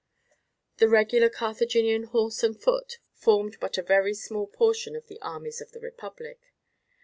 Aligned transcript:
The 0.77 0.87
regular 0.89 1.29
Carthaginian 1.29 2.05
horse 2.05 2.41
and 2.41 2.59
foot 2.59 2.97
formed 3.13 3.59
but 3.59 3.77
a 3.77 3.83
very 3.83 4.15
small 4.15 4.47
portion 4.47 4.95
of 4.95 5.05
the 5.05 5.21
armies 5.21 5.61
of 5.61 5.73
the 5.73 5.79
republic. 5.79 6.39